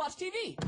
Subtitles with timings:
[0.00, 0.58] watch TV.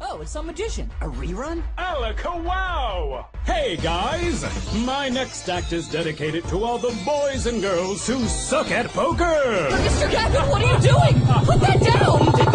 [0.00, 0.88] Oh, it's some magician.
[1.00, 1.60] A rerun?
[1.76, 3.26] Alaka wow!
[3.44, 4.44] Hey guys!
[4.86, 9.24] My next act is dedicated to all the boys and girls who suck at poker!
[9.24, 10.08] Mr.
[10.08, 11.20] Captain, what are you doing?
[11.44, 12.49] Put that down!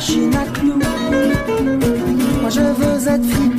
[0.00, 0.80] Machines à clous.
[2.40, 3.49] Moi je veux être fripé,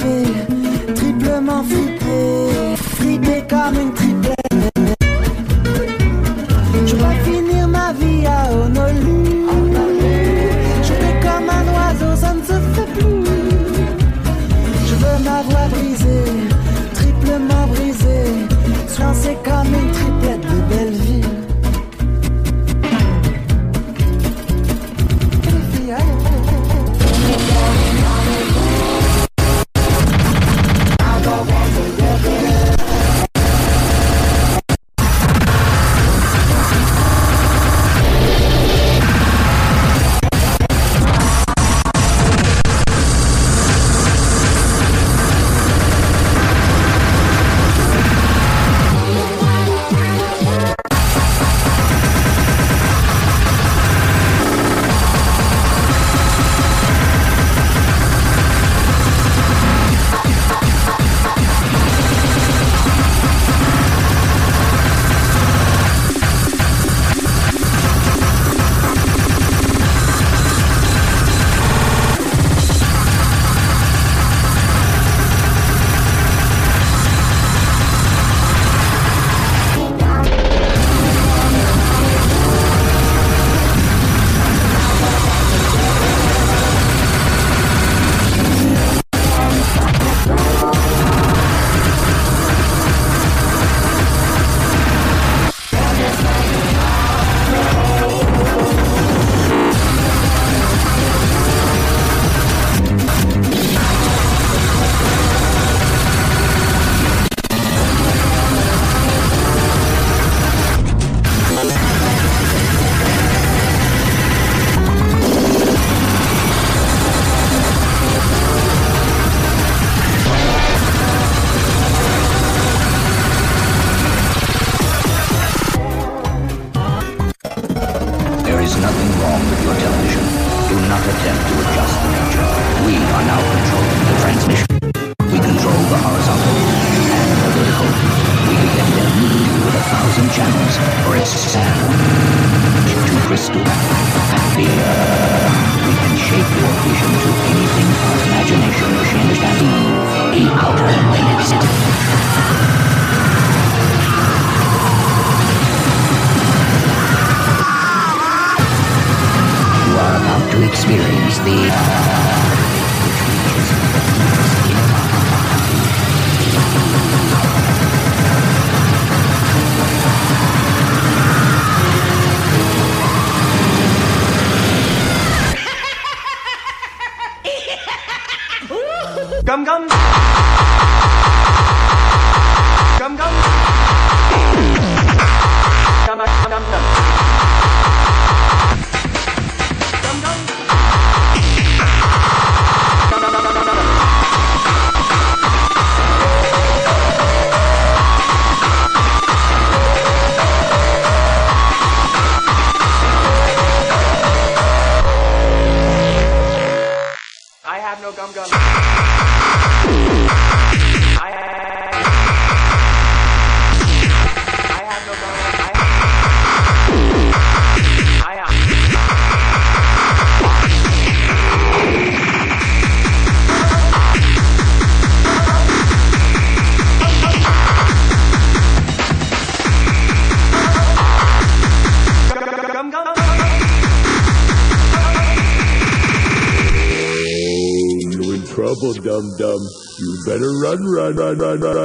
[241.13, 241.80] da da da da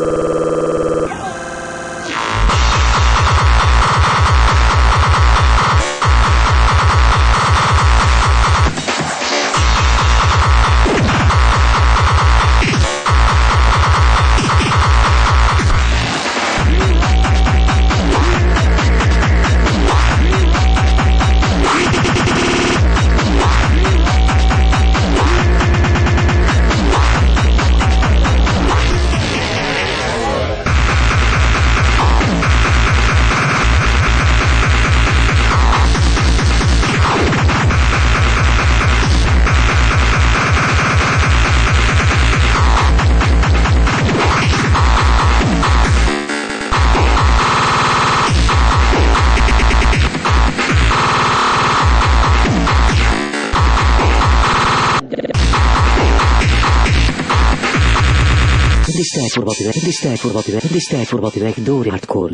[59.47, 62.33] wat werkt is tijd voor wat werkt is tijd voor wat werkt door hardcore.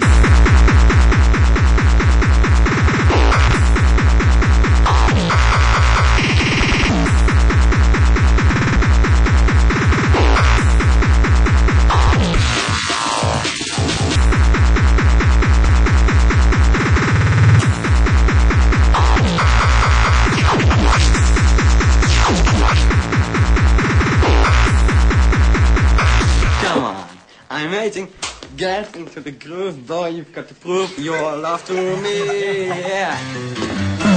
[29.12, 30.08] to the groove, boy.
[30.08, 32.68] You've got to prove your love to me.
[32.92, 34.11] Yeah.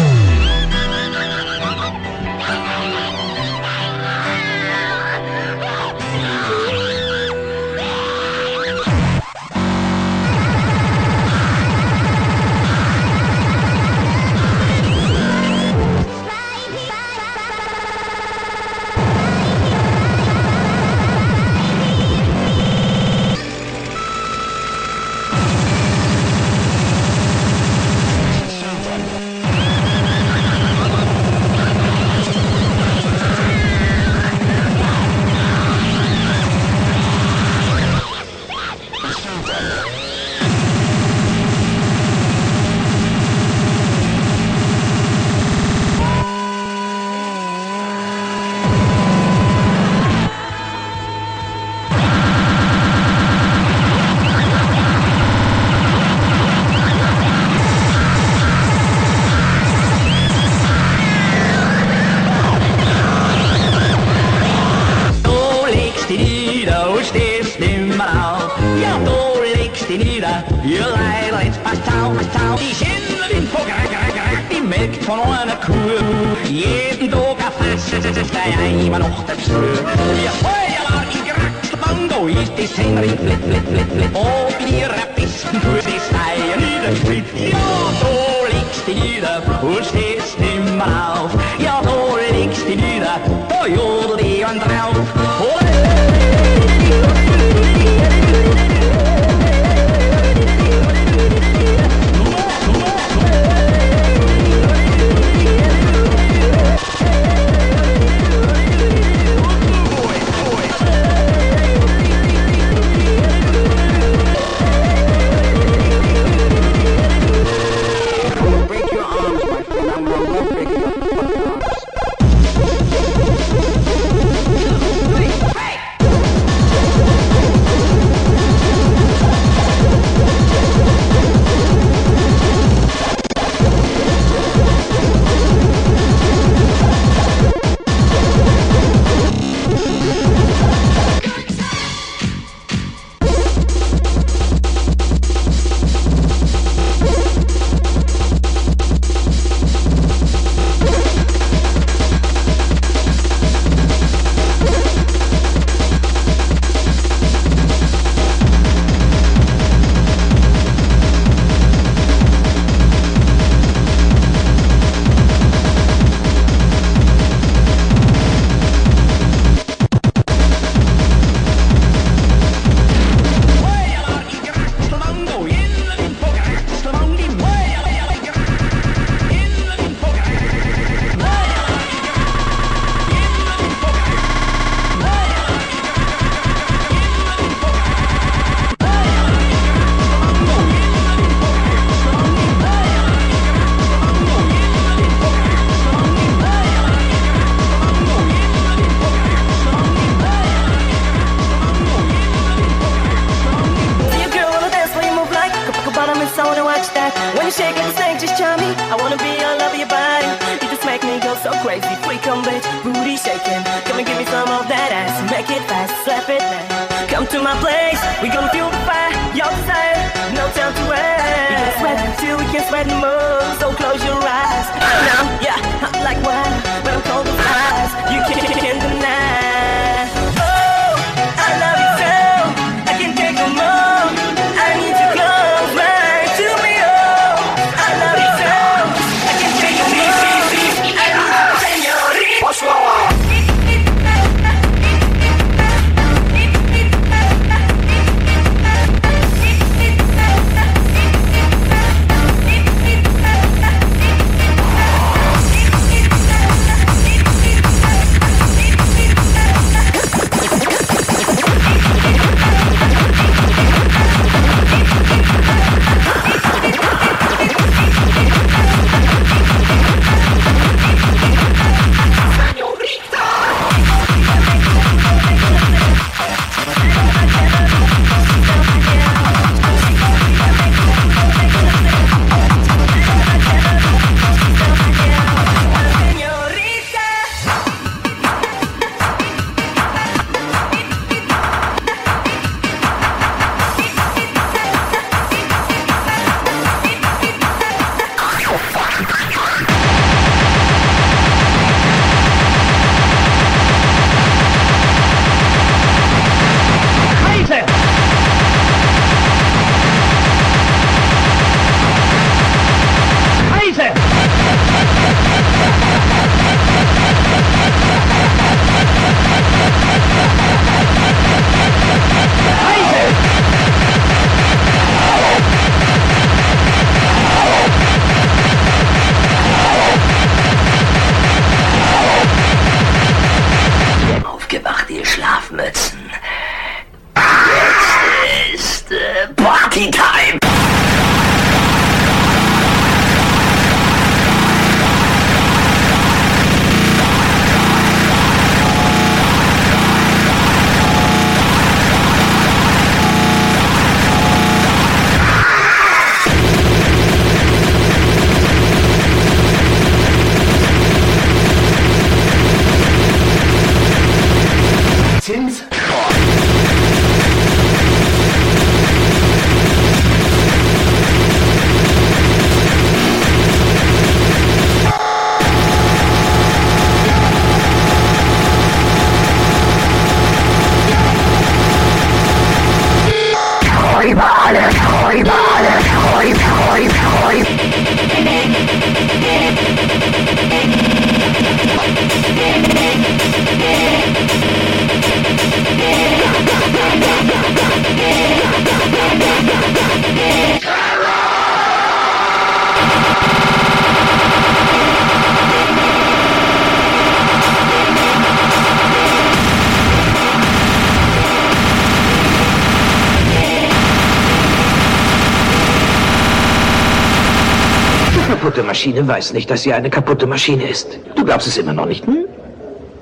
[418.46, 421.00] Kaputte Maschine weiß nicht, dass sie eine kaputte Maschine ist.
[421.16, 422.26] Du glaubst es immer noch nicht, hm?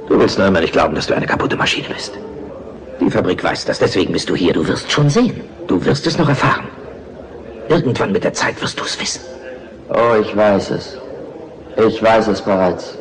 [0.07, 2.13] Du willst nur immer nicht glauben, dass du eine kaputte Maschine bist.
[3.01, 4.53] Die Fabrik weiß das, deswegen bist du hier.
[4.53, 5.41] Du wirst schon sehen.
[5.67, 6.65] Du wirst es noch erfahren.
[7.67, 9.19] Irgendwann mit der Zeit wirst du es wissen.
[9.89, 10.97] Oh, ich weiß es.
[11.75, 12.97] Ich weiß es bereits.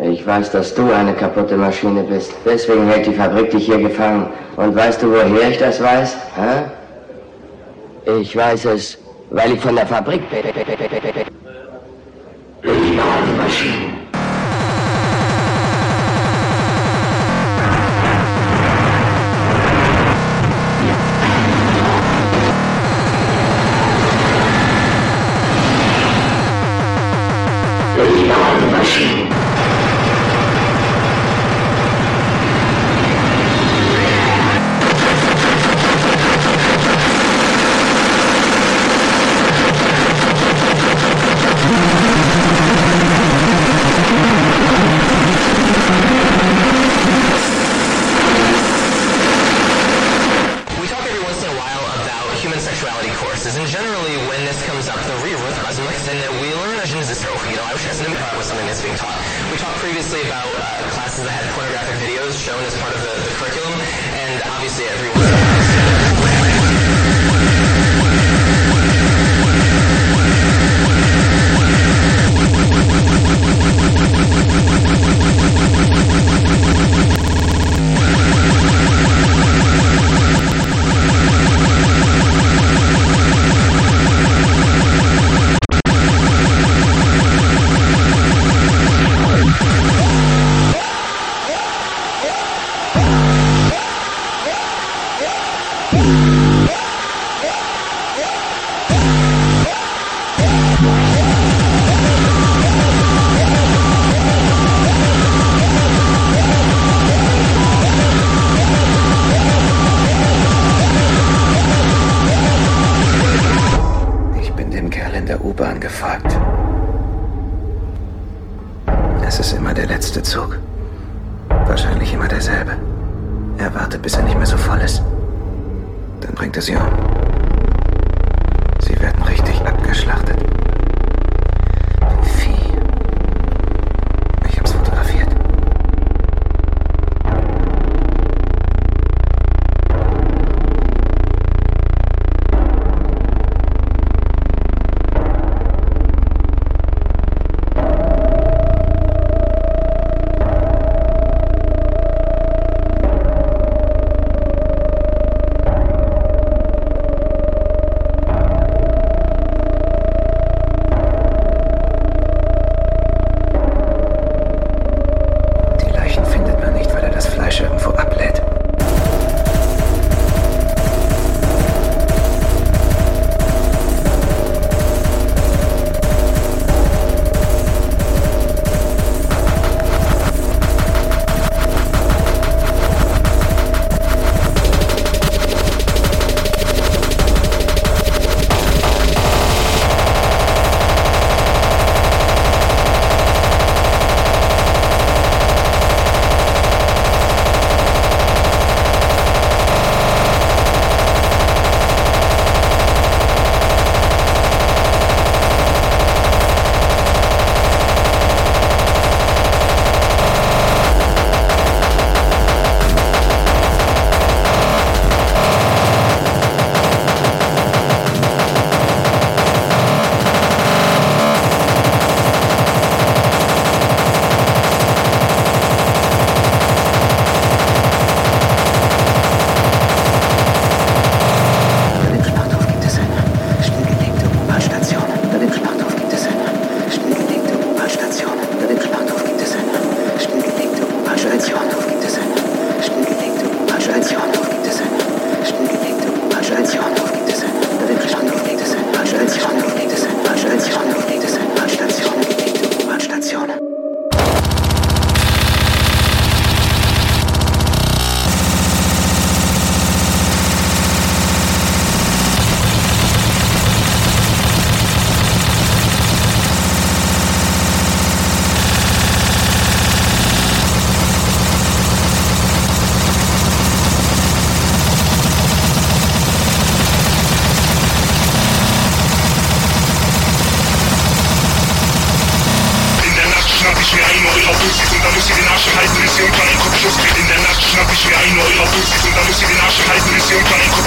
[0.00, 2.32] Ich weiß, dass du eine kaputte Maschine bist.
[2.46, 4.28] Deswegen hält die Fabrik dich hier gefangen.
[4.56, 6.16] Und weißt du, woher ich das weiß?
[6.34, 8.20] Hä?
[8.20, 8.96] Ich weiß es,
[9.28, 11.33] weil ich von der Fabrik bin.
[12.94, 13.93] ایران باشیم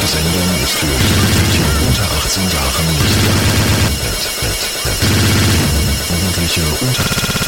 [0.01, 4.29] Diese Sendung ist für Jugendliche unter 18 Jahren nicht geeignet.
[6.09, 7.38] Jugendliche unter 18 Jahren.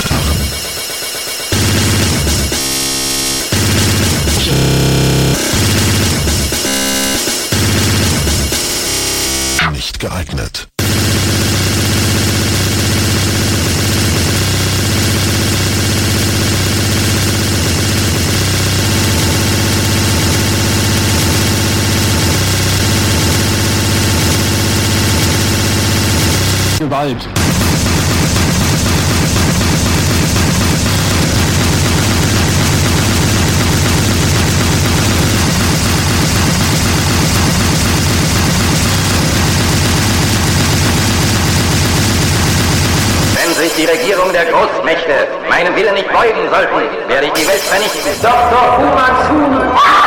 [27.02, 27.18] Wald.
[43.78, 48.12] die Regierung der Großmächte meinem Willen nicht beugen sollten, werde ich die Welt vernichten.
[48.22, 48.76] Doch, doch, Dr.
[48.76, 50.01] Fu Manchu!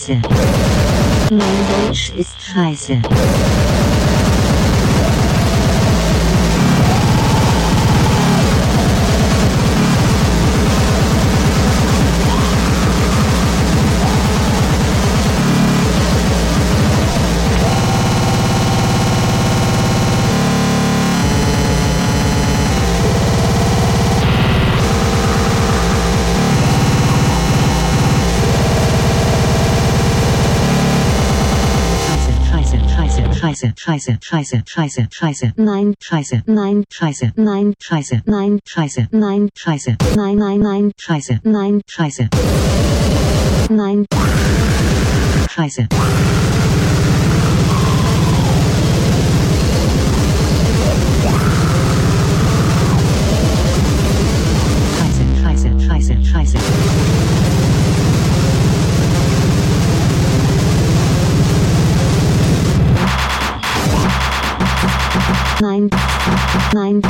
[0.00, 0.20] Scheiße.
[1.30, 3.00] Mein Deutsch ist scheiße.
[3.02, 3.69] Scheiße,
[33.90, 40.36] scheiße, scheiße, scheiße, scheiße, nein, scheiße, nein, scheiße, nein, scheiße, nein, scheiße, nein, scheiße, nein,
[40.36, 42.28] nein, nein, scheiße, nein, scheiße,
[43.68, 44.06] nein,
[45.50, 45.88] scheiße.
[55.00, 57.19] Scheiße, scheiße, scheiße, scheiße.
[65.60, 65.90] Nein.
[66.72, 67.02] Nein.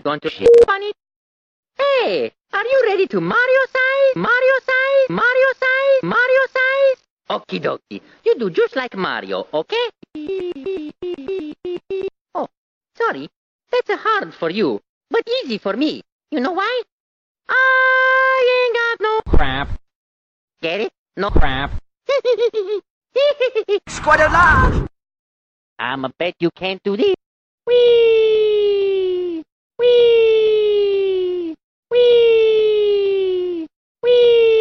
[0.00, 0.96] I'm going to shape on it.
[1.76, 4.16] Hey, are you ready to Mario size?
[4.16, 5.10] Mario size?
[5.10, 6.02] Mario size?
[6.02, 6.96] Mario size?
[7.28, 8.00] Okie dokie.
[8.24, 9.90] You do just like Mario, okay?
[12.34, 12.48] Oh,
[12.96, 13.28] sorry.
[13.70, 16.00] That's hard for you, but easy for me.
[16.30, 16.82] You know why?
[17.50, 19.68] I ain't got no crap.
[20.62, 20.92] Get it?
[21.18, 21.72] No crap.
[23.86, 24.86] Squadala!
[25.78, 27.14] I'ma bet you can't do this.
[27.66, 28.89] Whee!
[29.80, 29.98] วี
[31.92, 32.08] วี
[34.04, 34.59] วี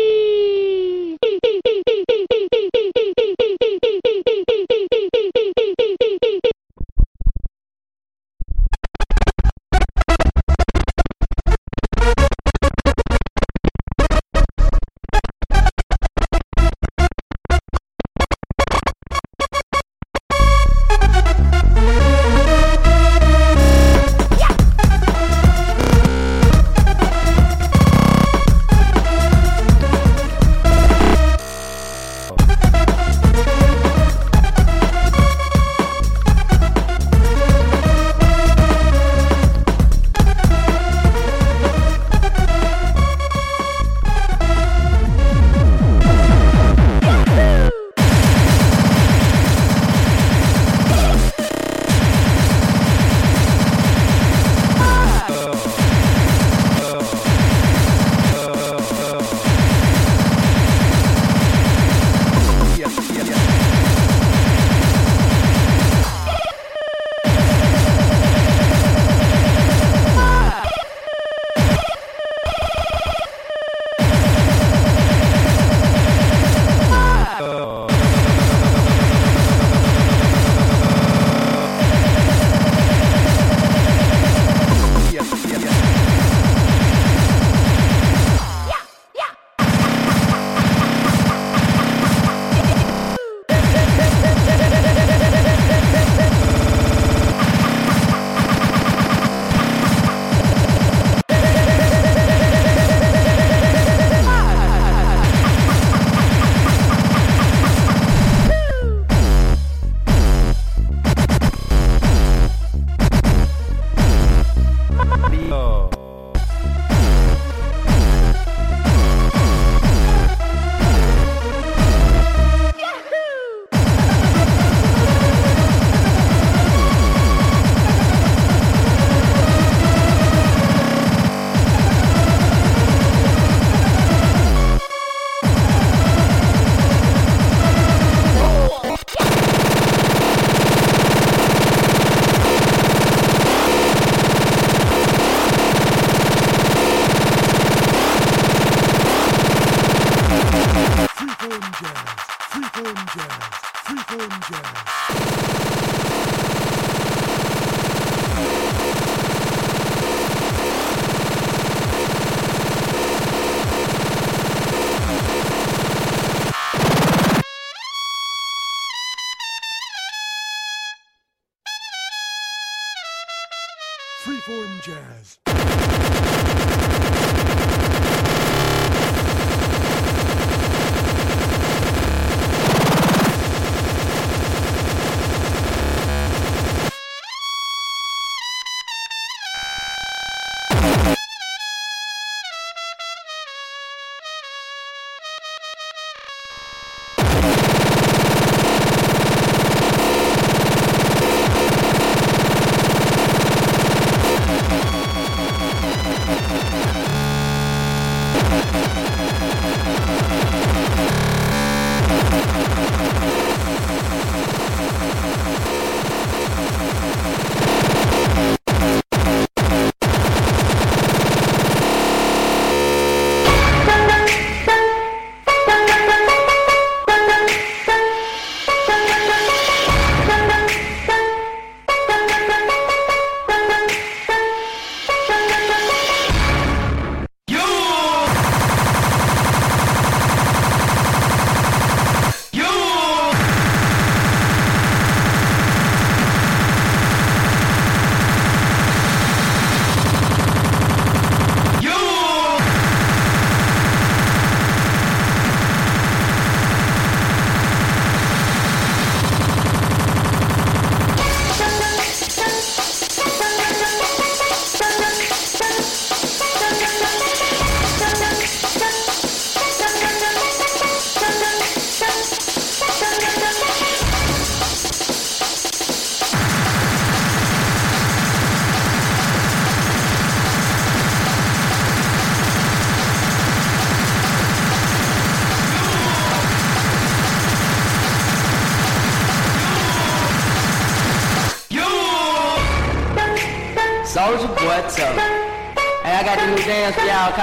[154.10, 154.90] Freeform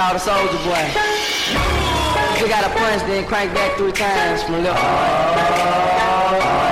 [0.07, 0.83] called the Soldier Boy.
[2.39, 4.81] You gotta punch, then crank back three times from left.
[4.81, 6.66] Why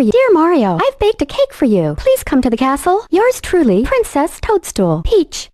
[0.00, 0.12] for you.
[0.12, 1.94] Dear Mario, I've baked a cake for you.
[1.98, 3.06] Please come to the castle.
[3.10, 5.02] Yours truly, Princess Toadstool.
[5.04, 5.50] Peach.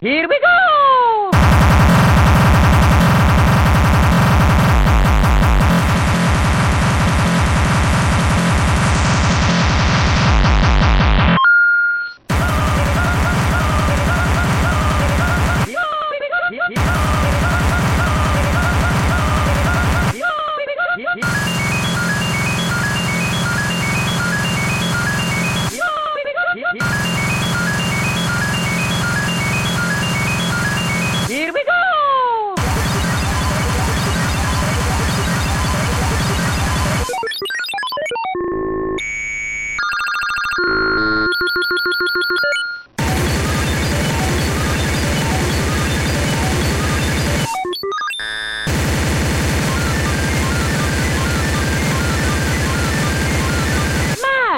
[0.00, 0.91] Here we go!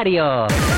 [0.05, 0.74] Mario!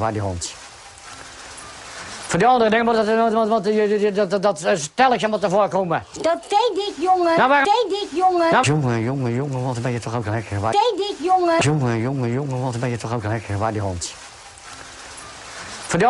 [0.00, 0.52] Waar die hond.
[2.26, 2.48] Voor die
[3.32, 6.02] wat, wat, je- je- dat, dat, dat stelletje moet ervoor komen.
[6.20, 7.36] Dat deed ik, jongen.
[7.36, 8.52] Nou, waar- Deed ik, jongen.
[8.52, 10.72] Nou, jongen, jongen, jongen, wat ben je toch ook lekker waar...
[10.72, 11.54] Deed ik, jongen.
[11.58, 14.12] Jongen, jongen, jongen, wat ben je toch ook lekker waar die hond.
[15.86, 16.08] Voor die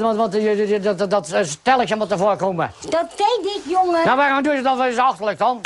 [0.00, 2.72] wat, wat, je- je- dat, dat, dat stelletje moet ervoor komen.
[2.88, 4.04] Dat deed ik, jongen.
[4.04, 5.60] Nou, waarom doe je dat wel eens achterlijk dan?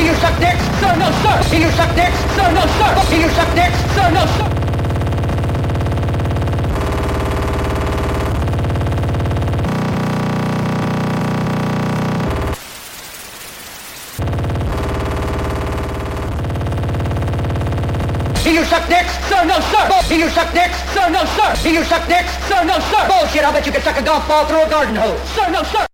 [0.00, 0.64] Can you suck dicks?
[0.80, 1.50] Sir, no, sir.
[1.50, 2.16] Can you suck dicks?
[2.32, 2.88] Sir, no, sir.
[3.10, 3.76] Can you suck dicks?
[3.92, 4.48] Sir, no, sir.
[18.40, 19.12] Can you suck dicks?
[19.28, 19.84] Sir, no, sir.
[20.08, 20.78] Can you suck dicks?
[20.94, 21.54] Sir, no, sir.
[21.62, 22.32] Can you suck dicks?
[22.48, 23.06] Sir, no, sir.
[23.06, 25.20] Bullshit, I bet you could suck a golf ball through a garden hose.
[25.36, 25.89] Sir, no, sir.